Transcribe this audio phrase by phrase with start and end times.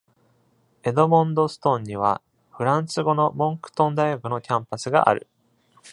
[0.81, 5.27] エドモンドストンには、フランス語のモンクトン大学のキャンパスがある。